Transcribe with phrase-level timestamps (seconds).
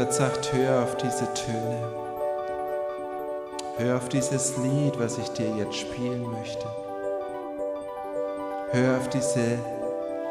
[0.00, 1.92] Gott sagt, hör auf diese Töne.
[3.76, 6.64] Hör auf dieses Lied, was ich dir jetzt spielen möchte.
[8.70, 9.58] Hör auf diese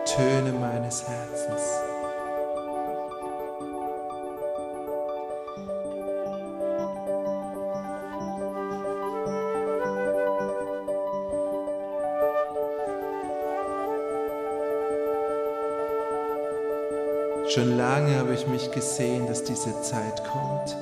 [0.05, 1.88] Töne meines Herzens.
[18.39, 20.77] Ich mich gesehen, dass diese Zeit kommt.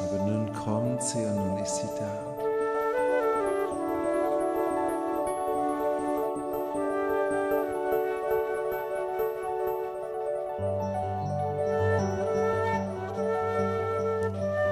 [0.00, 2.34] Aber nun kommt sie und nun ist sie da.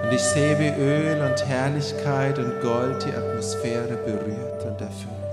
[0.03, 5.32] Und ich sehe, wie Öl und Herrlichkeit und Gold die Atmosphäre berührt und erfüllt.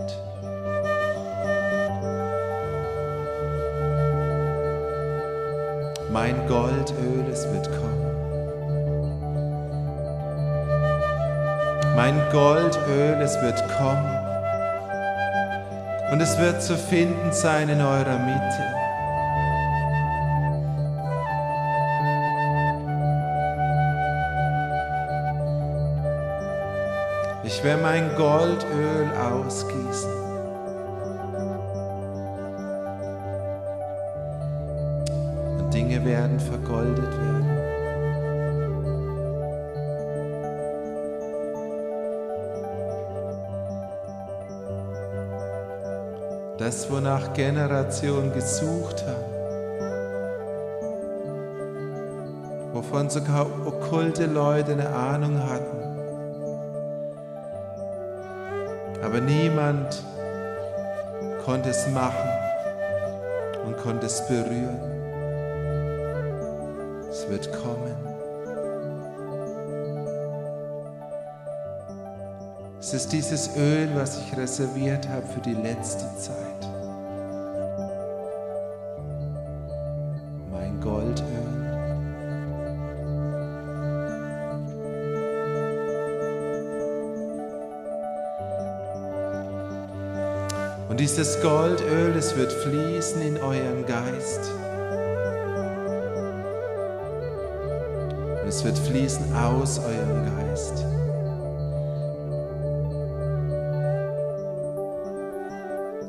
[6.11, 7.99] Mein Goldöl, es wird kommen.
[11.95, 14.17] Mein Goldöl, es wird kommen.
[16.11, 18.79] Und es wird zu finden sein in eurer Mitte.
[27.43, 30.18] Ich werde mein Goldöl ausgießen.
[46.59, 49.33] Das, wonach Generationen gesucht haben.
[52.73, 55.79] Wovon sogar okkulte Leute eine Ahnung hatten.
[59.01, 60.03] Aber niemand
[61.45, 62.29] konnte es machen
[63.65, 64.81] und konnte es berühren.
[67.09, 67.95] Es wird kommen.
[72.79, 76.48] Es ist dieses Öl, was ich reserviert habe für die letzte Zeit.
[90.99, 94.51] Dieses Goldöl, es wird fließen in euren Geist.
[98.45, 100.85] Es wird fließen aus eurem Geist.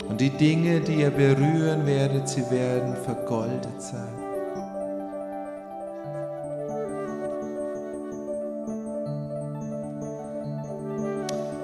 [0.09, 4.30] Und die Dinge, die ihr berühren werdet, sie werden vergoldet sein.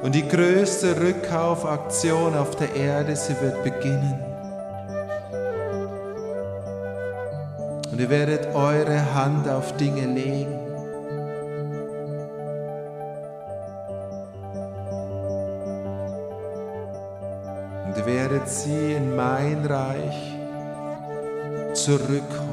[0.06, 4.22] Und die größte Rückkaufaktion auf der Erde, sie wird beginnen.
[7.91, 10.61] Und ihr werdet eure Hand auf Dinge legen.
[17.84, 20.37] Und ihr werdet sie in mein Reich
[21.73, 22.46] zurückholen.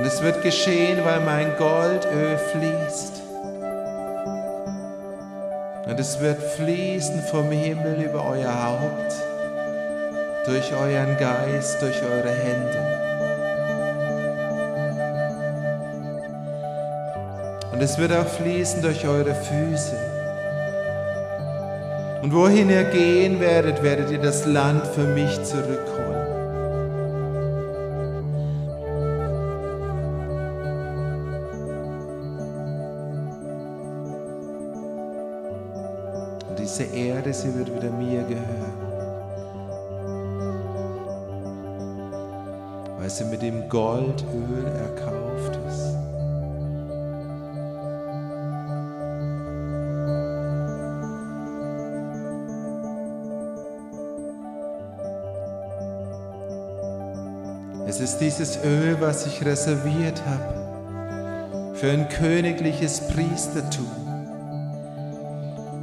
[0.00, 3.20] Und es wird geschehen, weil mein Goldöl fließt.
[5.86, 9.12] Und es wird fließen vom Himmel über euer Haupt,
[10.46, 12.78] durch euren Geist, durch eure Hände.
[17.70, 19.96] Und es wird auch fließen durch eure Füße.
[22.22, 26.39] Und wohin ihr gehen werdet, werdet ihr das Land für mich zurückholen.
[37.20, 38.72] Erde, sie wird wieder mir gehören.
[42.98, 45.96] Weil sie mit dem Goldöl erkauft ist.
[57.86, 64.09] Es ist dieses Öl, was ich reserviert habe für ein königliches Priestertum.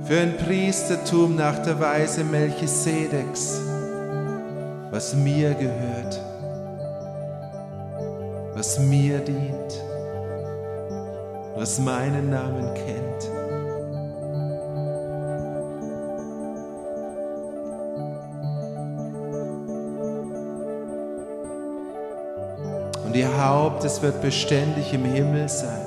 [0.08, 3.60] Für ein Priestertum nach der Weise Melchisedeks,
[4.90, 6.22] was mir gehört,
[8.54, 9.84] was mir dient,
[11.58, 13.30] was meinen Namen kennt.
[23.04, 25.86] Und ihr Haupt, es wird beständig im Himmel sein.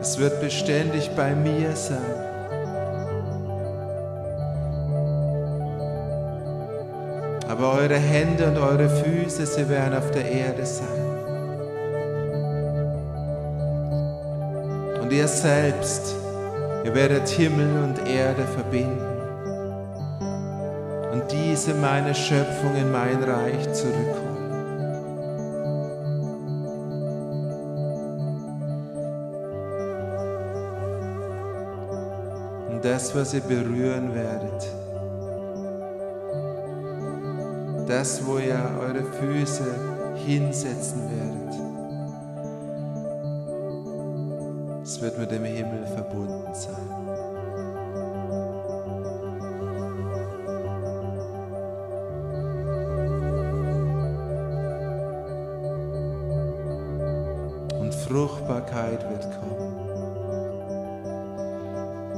[0.00, 2.31] Es wird beständig bei mir sein.
[7.62, 10.88] Aber eure Hände und eure Füße, sie werden auf der Erde sein.
[15.00, 16.16] Und ihr selbst,
[16.82, 18.98] ihr werdet Himmel und Erde verbinden
[21.12, 24.32] und diese meine Schöpfung in mein Reich zurückholen.
[32.72, 34.81] Und das, was ihr berühren werdet,
[37.92, 39.74] das, wo ihr eure Füße
[40.24, 41.54] hinsetzen werdet,
[44.82, 46.88] es wird mit dem Himmel verbunden sein.
[57.78, 59.76] Und Fruchtbarkeit wird kommen.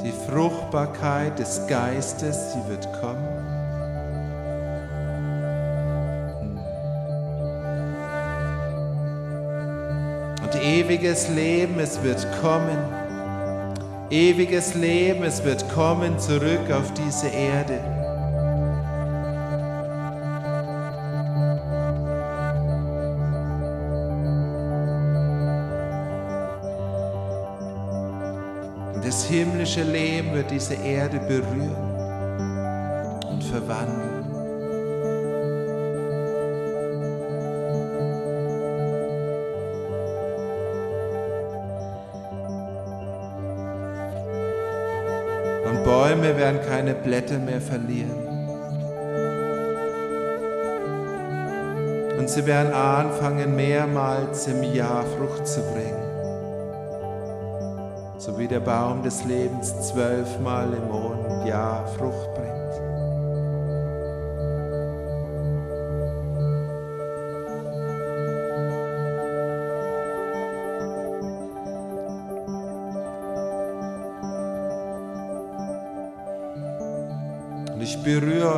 [0.05, 3.44] Die Fruchtbarkeit des Geistes, sie wird kommen.
[10.65, 12.79] Ewiges Leben, es wird kommen.
[14.11, 17.81] Ewiges Leben, es wird kommen zurück auf diese Erde.
[28.95, 31.95] Und das himmlische Leben wird diese Erde berühren
[33.29, 34.14] und verwandeln.
[46.15, 48.29] Bäume werden keine Blätter mehr verlieren.
[52.17, 56.05] Und sie werden anfangen, mehrmals im Jahr Frucht zu bringen.
[58.19, 62.54] So wie der Baum des Lebens zwölfmal im Monat Jahr Frucht bringt.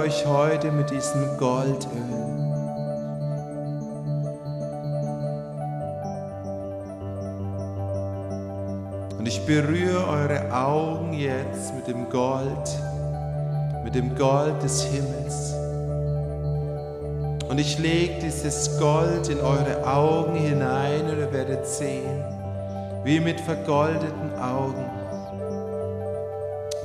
[0.06, 1.81] Euch heute mit diesem Goldöl.
[9.19, 12.69] Und ich berühre eure Augen jetzt mit dem Gold,
[13.82, 15.55] mit dem Gold des Himmels.
[17.49, 22.23] Und ich lege dieses Gold in eure Augen hinein und ihr werdet sehen,
[23.02, 24.88] wie mit vergoldeten Augen.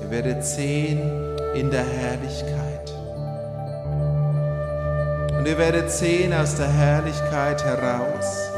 [0.02, 2.71] Ihr werdet sehen in der Herrlichkeit.
[5.42, 8.52] Und ihr werdet sehen aus der Herrlichkeit heraus.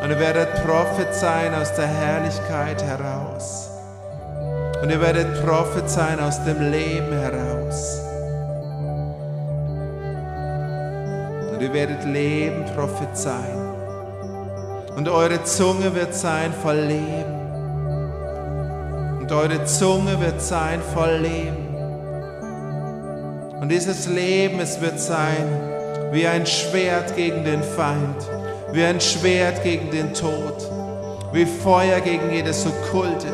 [0.00, 3.68] Und ihr werdet prophezeien aus der Herrlichkeit heraus.
[4.80, 8.00] Und ihr werdet prophezeien aus dem Leben heraus.
[11.52, 13.74] Und ihr werdet Leben prophezeien.
[14.94, 17.40] Und eure Zunge wird sein voll Leben.
[19.20, 21.74] Und eure Zunge wird sein voll Leben.
[23.60, 25.71] Und dieses Leben, es wird sein
[26.12, 28.28] wie ein Schwert gegen den Feind.
[28.72, 30.66] Wie ein Schwert gegen den Tod,
[31.32, 33.26] wie Feuer gegen jedes Okkulte,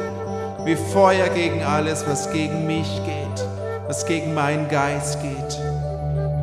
[0.65, 3.47] wie Feuer gegen alles, was gegen mich geht,
[3.87, 5.61] was gegen meinen Geist geht,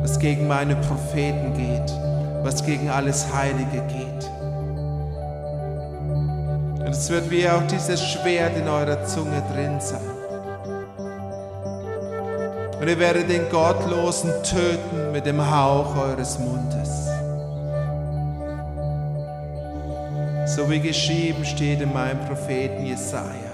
[0.02, 1.94] was gegen meine Propheten geht,
[2.42, 4.30] was gegen alles Heilige geht.
[6.80, 10.15] Und es wird wie auch dieses Schwert in eurer Zunge drin sein.
[12.86, 17.08] Und ihr werdet den Gottlosen töten mit dem Hauch eures Mundes.
[20.46, 23.50] so wie geschrieben steht in meinem Propheten Jesaja,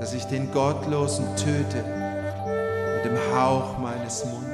[0.00, 1.84] dass ich den Gottlosen töte
[2.96, 4.53] mit dem Hauch meines Mundes.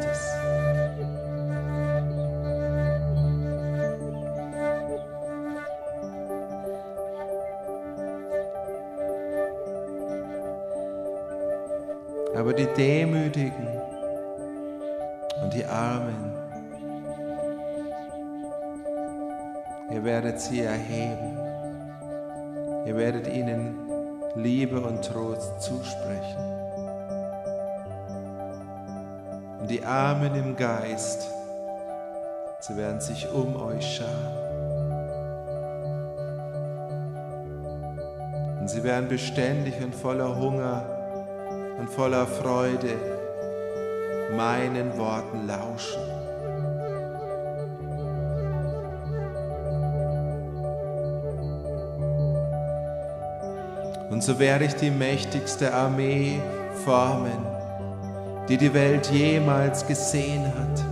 [12.51, 13.69] Aber die Demütigen
[15.41, 16.33] und die Armen,
[19.93, 21.39] Ihr werdet sie erheben.
[22.87, 23.79] Ihr werdet ihnen
[24.35, 26.43] Liebe und Trost zusprechen.
[29.61, 31.29] Und die Armen im Geist,
[32.59, 34.39] sie werden sich um euch scharen.
[38.59, 41.00] Und sie werden beständig und voller Hunger
[41.81, 42.95] und voller Freude
[44.37, 46.03] meinen Worten lauschen.
[54.11, 56.39] Und so werde ich die mächtigste Armee
[56.85, 57.47] formen,
[58.49, 60.85] die die Welt jemals gesehen hat.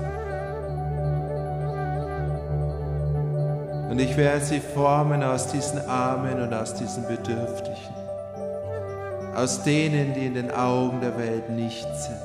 [3.90, 7.97] Und ich werde sie formen aus diesen Armen und aus diesen Bedürftigen,
[9.38, 12.16] aus denen, die in den Augen der Welt nicht sind.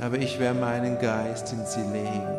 [0.00, 2.38] Aber ich werde meinen Geist in sie legen.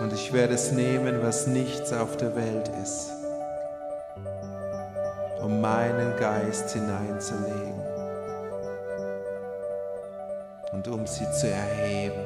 [0.00, 3.10] Und ich werde es nehmen, was nichts auf der Welt ist
[5.42, 7.81] um meinen Geist hineinzulegen
[10.82, 12.20] und um sie zu erheben.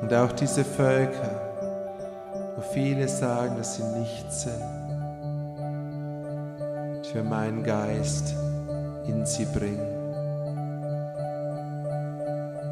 [0.00, 1.40] Und auch diese Völker,
[2.56, 4.62] wo viele sagen, dass sie nichts sind,
[7.12, 8.34] für meinen Geist
[9.06, 9.89] in sie bringen.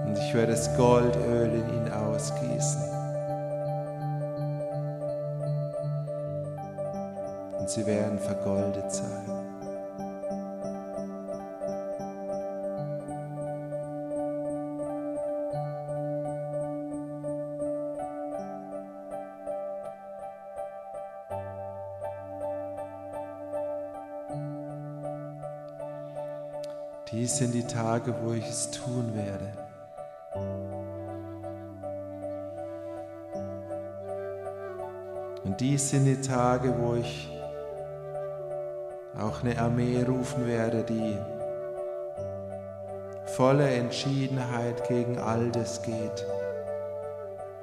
[0.08, 2.82] Und ich werde das Goldöl in ihn ausgießen.
[7.58, 9.26] Und sie werden vergoldet sein.
[27.12, 29.67] Dies sind die Tage, wo ich es tun werde.
[35.60, 37.28] Dies sind die Tage, wo ich
[39.18, 41.16] auch eine Armee rufen werde, die
[43.26, 46.26] voller Entschiedenheit gegen all das geht,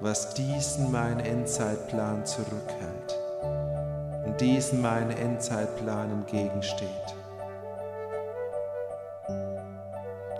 [0.01, 3.19] was diesen meinen Endzeitplan zurückhält
[4.25, 6.89] und diesen meinen Endzeitplan entgegensteht.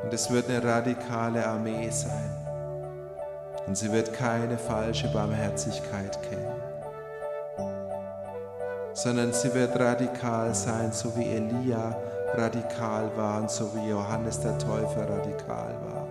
[0.04, 2.36] Und es wird eine radikale Armee sein.
[3.66, 6.55] Und sie wird keine falsche Barmherzigkeit kennen,
[9.06, 11.96] sondern sie wird radikal sein, so wie Elia
[12.34, 16.08] radikal war und so wie Johannes der Täufer radikal war.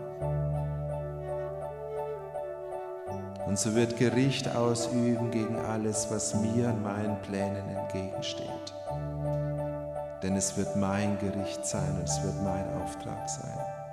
[3.49, 8.73] Und so wird Gericht ausüben gegen alles, was mir und meinen Plänen entgegensteht.
[10.23, 13.84] Denn es wird mein Gericht sein und es wird mein Auftrag sein.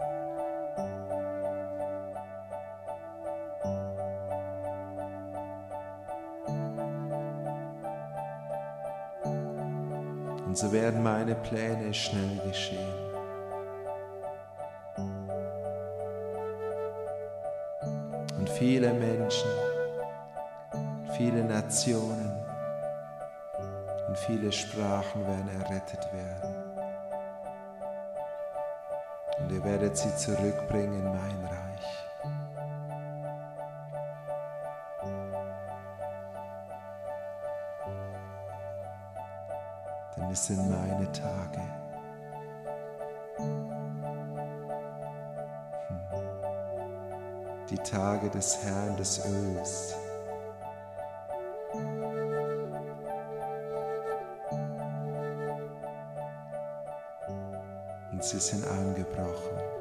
[10.62, 12.94] So werden meine Pläne schnell geschehen.
[18.38, 19.50] Und viele Menschen,
[21.18, 22.32] viele Nationen
[24.08, 26.56] und viele Sprachen werden errettet werden.
[29.40, 31.61] Und ihr werdet sie zurückbringen in mein Reich.
[40.32, 41.62] Es sind meine Tage.
[47.70, 49.96] Die Tage des Herrn des Öls.
[58.12, 59.81] Und sie sind angebrochen.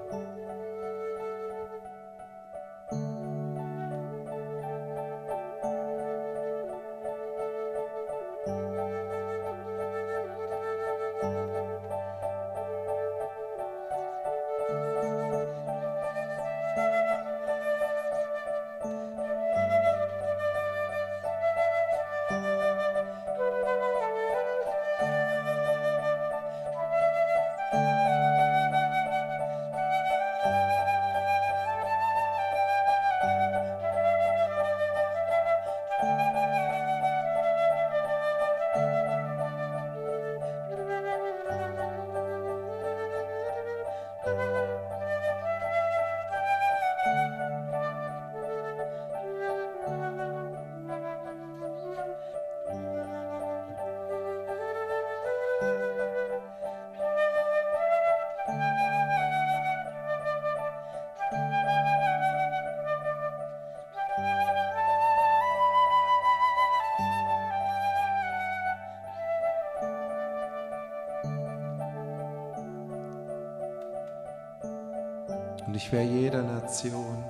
[75.67, 77.25] Und ich werde jeder Nation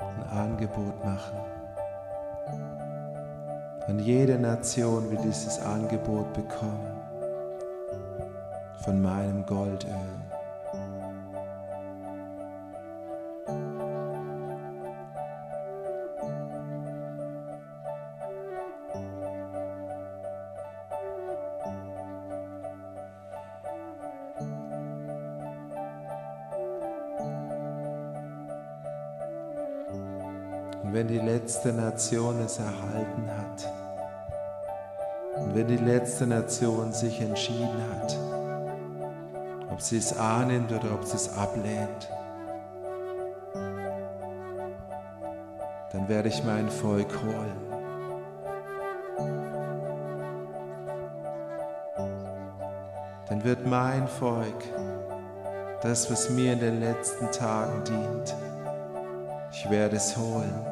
[0.00, 1.38] und Angebot machen.
[3.88, 7.00] Und jede Nation will dieses Angebot bekommen
[8.84, 10.31] von meinem Goldöl.
[31.52, 33.70] Letzte Nation es erhalten hat,
[35.36, 38.18] und wenn die letzte Nation sich entschieden hat,
[39.70, 42.08] ob sie es annimmt oder ob sie es ablehnt,
[45.92, 47.56] dann werde ich mein Volk holen.
[53.28, 54.64] Dann wird mein Volk
[55.82, 58.34] das, was mir in den letzten Tagen dient,
[59.50, 60.71] ich werde es holen.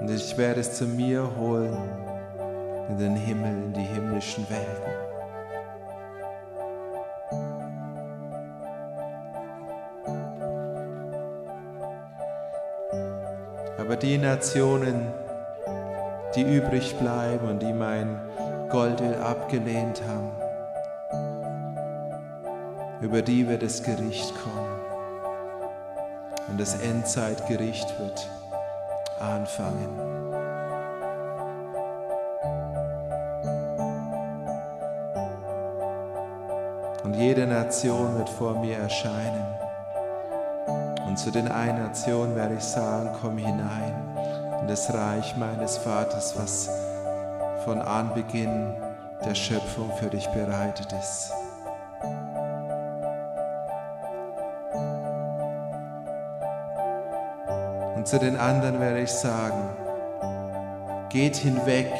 [0.00, 1.76] Und ich werde es zu mir holen
[2.88, 4.98] in den Himmel, in die himmlischen Welten.
[13.78, 15.08] Aber die Nationen,
[16.34, 18.20] die übrig bleiben und die mein
[18.68, 20.30] Goldöl abgelehnt haben,
[23.00, 24.80] über die wird das Gericht kommen.
[26.48, 28.28] Und das Endzeitgericht wird
[29.20, 29.88] anfangen.
[37.04, 39.46] Und jede Nation wird vor mir erscheinen.
[41.06, 43.94] Und zu den einen Nationen werde ich sagen, komm hinein
[44.60, 46.68] in das Reich meines Vaters, was
[47.64, 48.74] von Anbeginn
[49.24, 51.32] der Schöpfung für dich bereitet ist.
[58.08, 59.68] Zu den anderen werde ich sagen,
[61.10, 61.92] geht hinweg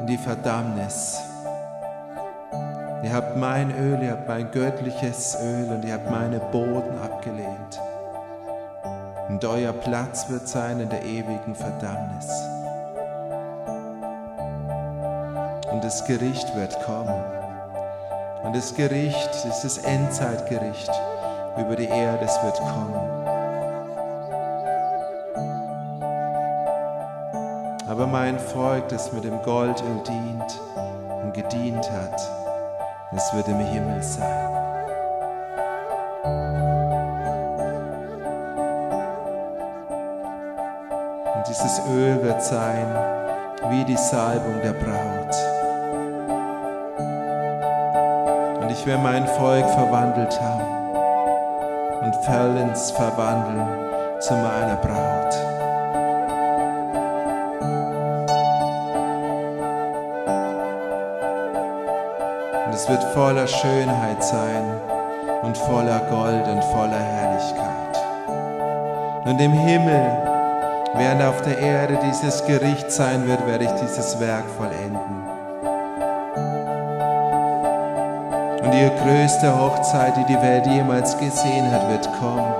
[0.00, 1.22] in die Verdammnis.
[3.02, 7.80] Ihr habt mein Öl, ihr habt mein göttliches Öl und ihr habt meine Boden abgelehnt.
[9.30, 12.28] Und euer Platz wird sein in der ewigen Verdammnis.
[15.72, 17.24] Und das Gericht wird kommen.
[18.42, 20.92] Und das Gericht ist das Endzeitgericht
[21.56, 23.23] über die Erde, es wird kommen.
[28.04, 30.60] Aber mein Volk, das mit dem Goldöl dient
[31.22, 32.20] und gedient hat,
[33.16, 34.46] es wird im Himmel sein.
[41.34, 42.94] Und dieses Öl wird sein
[43.70, 45.34] wie die Salbung der Braut.
[48.60, 53.66] Und ich werde mein Volk verwandelt haben und vollends verwandeln
[54.20, 55.53] zu meiner Braut.
[62.84, 64.78] Es wird voller Schönheit sein
[65.42, 67.98] und voller Gold und voller Herrlichkeit.
[69.24, 70.04] Und im Himmel,
[70.94, 75.24] während auf der Erde dieses Gericht sein wird, werde ich dieses Werk vollenden.
[78.62, 82.54] Und die größte Hochzeit, die die Welt jemals gesehen hat, wird kommen.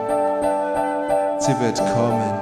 [1.39, 2.33] Sie wird kommen.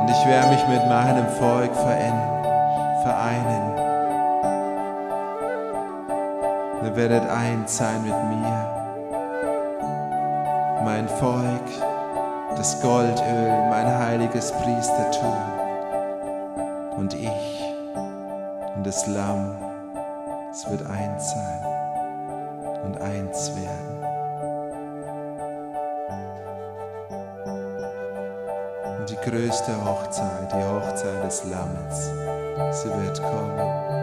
[0.00, 2.30] Und ich werde mich mit meinem Volk vereinen.
[6.82, 8.80] Ihr werdet eins sein mit mir.
[10.82, 11.68] Mein Volk,
[12.56, 15.36] das Goldöl, mein heiliges Priestertum
[16.96, 17.64] und ich
[18.74, 19.56] und das Lamm,
[20.50, 21.66] es wird eins sein
[22.84, 24.04] und eins werden.
[28.98, 32.10] Und die größte Hochzeit, die Hochzeit des Lammes,
[32.70, 33.99] sie wird kommen.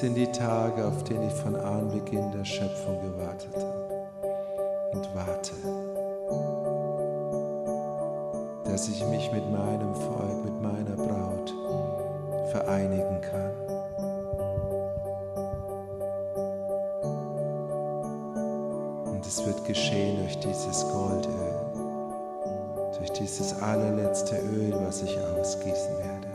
[0.00, 4.06] Sind die Tage, auf denen ich von Anbeginn der Schöpfung gewartet habe
[4.92, 5.52] und warte,
[8.64, 11.52] dass ich mich mit meinem Volk, mit meiner Braut
[12.50, 13.52] vereinigen kann.
[19.04, 21.60] Und es wird geschehen durch dieses Goldöl,
[22.96, 26.29] durch dieses allerletzte Öl, was ich ausgießen werde.